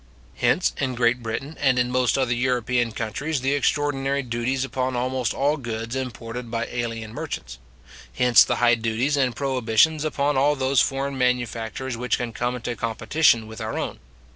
[0.37, 5.31] Hence, in Great Britain, and in most other European countries, the extraordinary duties upon almost
[5.31, 7.59] all goods imported by alien merchants.
[8.15, 12.75] Hence the high duties and prohibitions upon all those foreign manufactures which can come into
[12.75, 13.99] competition with our own.